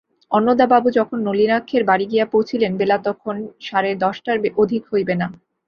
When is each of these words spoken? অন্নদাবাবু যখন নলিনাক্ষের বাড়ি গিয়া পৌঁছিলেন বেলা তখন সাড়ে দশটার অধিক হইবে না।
অন্নদাবাবু 0.31 0.87
যখন 0.91 1.17
নলিনাক্ষের 1.27 1.83
বাড়ি 1.85 2.05
গিয়া 2.11 2.25
পৌঁছিলেন 2.25 2.71
বেলা 2.77 2.97
তখন 3.07 3.35
সাড়ে 3.61 3.91
দশটার 4.03 4.37
অধিক 4.57 4.83
হইবে 4.91 5.15
না। 5.21 5.27